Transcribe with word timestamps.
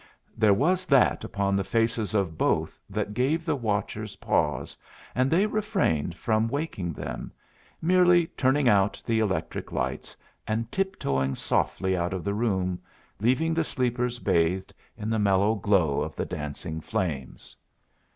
There 0.35 0.51
was 0.55 0.87
that 0.87 1.23
upon 1.23 1.55
the 1.55 1.63
faces 1.63 2.15
of 2.15 2.35
both 2.35 2.79
that 2.89 3.13
gave 3.13 3.45
the 3.45 3.55
watchers 3.55 4.15
pause, 4.15 4.75
and 5.13 5.29
they 5.29 5.45
refrained 5.45 6.15
from 6.17 6.47
waking 6.47 6.93
them, 6.93 7.31
merely 7.83 8.25
turning 8.25 8.67
out 8.67 8.99
the 9.05 9.19
electric 9.19 9.71
lights, 9.71 10.17
and 10.47 10.71
tiptoeing 10.71 11.35
softly 11.35 11.95
out 11.95 12.13
of 12.13 12.23
the 12.23 12.33
room, 12.33 12.81
leaving 13.19 13.53
the 13.53 13.63
sleepers 13.63 14.17
bathed 14.17 14.73
in 14.97 15.11
the 15.11 15.19
mellow 15.19 15.53
glow 15.53 16.01
of 16.01 16.15
the 16.15 16.25
dancing 16.25 16.81
flames. 16.81 17.55